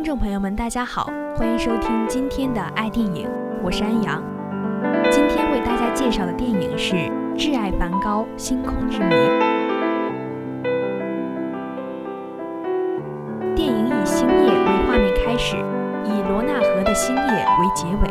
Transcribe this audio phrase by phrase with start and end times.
[0.00, 3.28] 听众朋友们大家好，欢迎收听今天的爱电影，
[3.62, 4.24] 我是安阳。
[5.10, 6.94] 今天为大家介绍的电影是
[7.36, 9.14] 《挚爱梵高：星空之谜》。
[13.54, 15.54] 电影以星夜为画面开始，
[16.06, 17.22] 以罗纳河的星夜
[17.60, 18.08] 为结尾。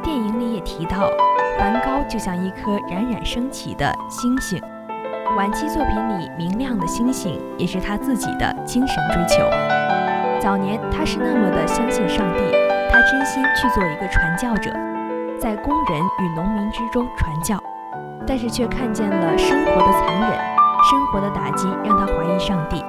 [0.00, 1.10] 电影里也提到，
[1.58, 4.62] 梵高就像一颗冉冉升起的星星。
[5.36, 9.42] 晚期作品里明亮的星星，也是他自己的精神追求。
[10.40, 12.56] 早年他是那么的相信上帝，
[12.90, 14.70] 他真心去做一个传教者，
[15.38, 17.58] 在工人与农民之中传教，
[18.26, 20.38] 但是却看见了生活的残忍，
[20.88, 22.82] 生活的打击让他怀疑上帝，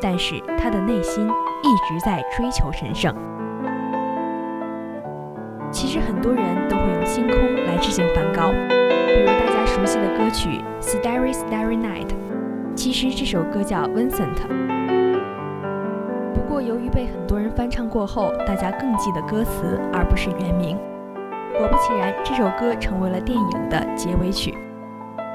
[0.00, 1.28] 但是他的内心
[1.62, 3.14] 一直在追求神圣。
[5.70, 12.08] 其实很多人都会用星空来致敬梵高，比如大家熟悉的歌曲《Starry Starry Night》，
[12.74, 14.77] 其实这首歌叫 Vincent。
[16.48, 20.78] 不过由于被很多人翻唱过后，大家更记得歌词而不是原名。
[21.58, 24.56] 果不其然，这首歌成为了电影的结尾曲。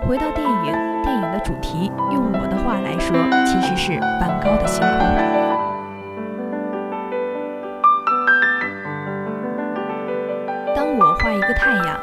[0.08, 5.08] 回到电影，电影的主题，用我的话来说，其实是梵高的星空。
[10.76, 12.00] 当我画一个太阳，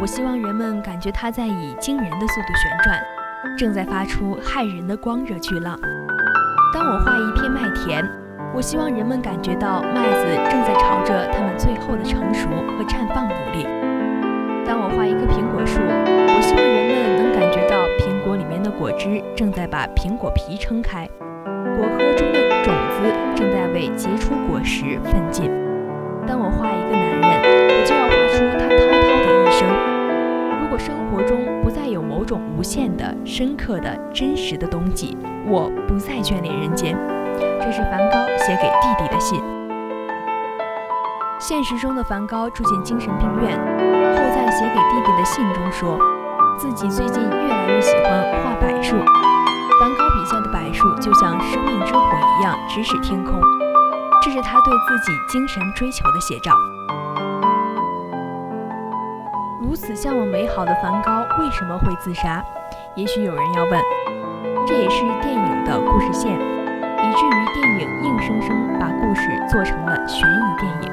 [0.00, 3.02] 我希望人们感觉它在以惊人的速度旋转，
[3.58, 5.78] 正在发出骇人的光热巨浪。
[6.72, 8.02] 当我画一片麦田。
[8.56, 13.66] 我希望人们感觉到麦子正在朝着它们最后的成熟和绽放努力。
[14.64, 21.06] 当我画一棵苹果树，我希望人们能感觉到苹果里面的果汁正在把苹果皮撑开，
[21.76, 25.50] 果核中的种子正在为结出果实奋进。
[26.26, 29.68] 当我画一个男人，我就要画出他滔滔的一生。
[30.62, 35.14] 如果生活中不再有某种无限的、深刻的、真实的冬季，
[35.46, 36.96] 我不再眷恋人间。
[37.38, 39.42] 这是梵高写给弟弟的信。
[41.38, 45.98] 现实中的梵高住进精神病院后，在写给弟弟的信中说，
[46.56, 48.96] 自己最近越来越喜欢画柏树。
[49.78, 52.00] 梵高笔下的柏树就像生命之火
[52.38, 53.38] 一样直指天空，
[54.22, 56.52] 这是他对自己精神追求的写照。
[59.60, 62.42] 如此向往美好的梵高为什么会自杀？
[62.94, 63.80] 也许有人要问，
[64.66, 66.55] 这也是电影的故事线。
[67.06, 70.90] 以至于电影硬生生把故事做成了悬疑电影，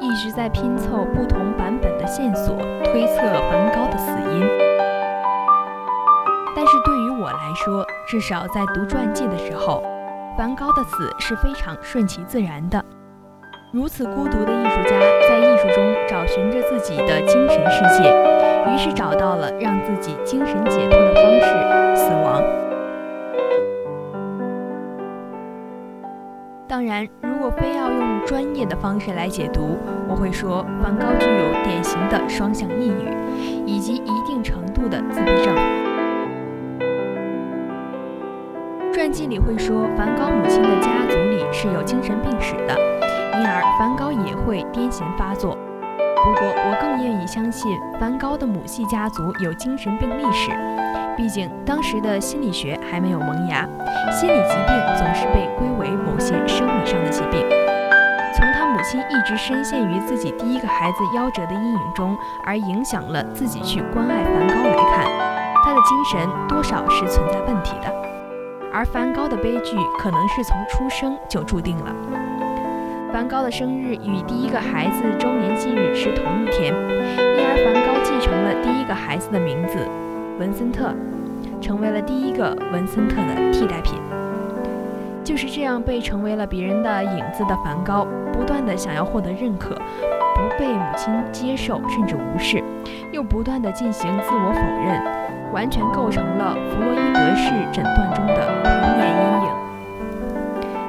[0.00, 4.40] 一直在拼凑不同版本的线索，推测梵高的死因。
[6.56, 9.82] 但是对于我来说，至少在读传记的时候，
[10.38, 12.82] 梵高的死是非常顺其自然的。
[13.72, 14.98] 如此孤独的艺术家，
[15.28, 18.10] 在艺术中找寻着自己的精神世界，
[18.72, 21.46] 于是找到了让自己精神解脱的方式——
[21.94, 22.42] 死亡。
[26.70, 29.76] 当然，如果非要用专业的方式来解读，
[30.08, 35.52] 我会说梵高具有典型的双向抑郁，以及一定程度的自闭症。
[38.92, 42.78] 传记里会说，梵高母亲的家族里是有精神病史的，
[43.34, 45.58] 因而梵高也会癫痫发作。
[46.22, 50.52] 不过，我更愿意相信梵高的母系家族有精神病历史。
[51.20, 53.68] 毕竟当时的心理学还没有萌芽，
[54.10, 57.46] 心理疾病总是被归为某些生理上的疾病。
[58.34, 65.04] 从他母亲一直深陷于自己第一个孩子夭折的阴影中，而影响了自己去关爱梵高来看，
[65.62, 67.92] 他的精神多少是存在问题的。
[68.72, 71.94] 而梵高的悲剧可能是从出生就注定了。
[73.12, 79.86] 梵高的生日与第一个孩子周年忌日是同一天，因而梵高继承了第一个孩子的名字。
[80.40, 80.94] 文森特
[81.60, 84.00] 成为了第一个文森特的替代品。
[85.22, 92.64] 就是这样被成为了别人的影子的梵高，不断的想要获得认可，不被母亲接受甚至无视，
[93.12, 98.34] 又不断的进行自我否认，完全构成了弗洛伊德式诊断中的
[98.64, 99.50] 童年阴影。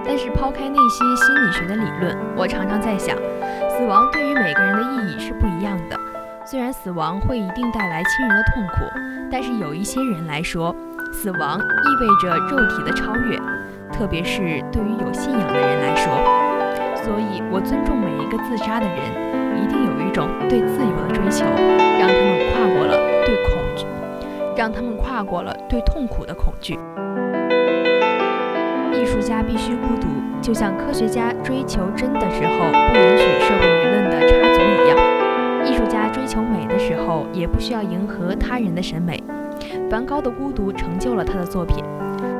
[0.05, 3.17] 但是抛开那些心理学的理论，我常常在想，
[3.69, 6.00] 死亡对于每个人的意义是不一样的。
[6.51, 8.83] 虽然死亡会一定带来亲人的痛苦，
[9.31, 10.75] 但是有一些人来说，
[11.13, 13.37] 死亡意味着肉体的超越，
[13.89, 16.11] 特别是对于有信仰的人来说。
[16.97, 21.45] 所以我尊重每一个自杀的人，一定有一种对自由的追求，
[21.97, 23.85] 让他们跨过了对恐惧，
[24.57, 26.77] 让他们跨过了对痛苦的恐惧。
[28.91, 30.09] 艺术家必须孤独，
[30.41, 34.00] 就像科学家追求真的时候不允许社会舆论
[37.71, 39.21] 要迎合他人的审美。
[39.89, 41.83] 梵高的孤独成就了他的作品，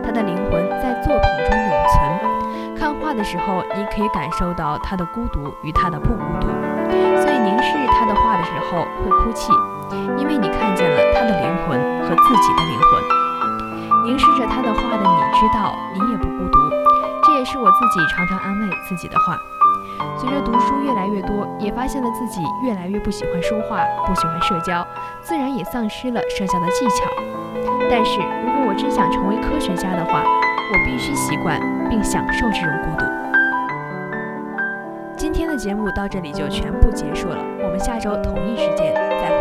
[0.03, 2.75] 他的灵魂在作品中永存。
[2.77, 6.47] 看画的时候，你可以感受到他的孤独与他的不孤独，
[7.21, 9.51] 所以凝视他的画的时候会哭泣，
[10.17, 14.07] 因为你看见了他的灵魂和自己的灵魂。
[14.07, 16.60] 凝视着他的画的你知道，你也不孤独。
[17.51, 19.37] 是我自己常常安慰自己的话。
[20.17, 24.87] 随着读书越来越多，也发现了自己越来越不喜欢说话，不喜欢社交，
[25.21, 27.05] 自然也丧失了社交的技巧。
[27.89, 31.59] 但是如果我真想成为科学家的话，我必须习惯
[31.89, 33.05] 并享受这种孤独。
[35.17, 39.40] 今天的节目到这里就全部结束了，我们下周同一时间再。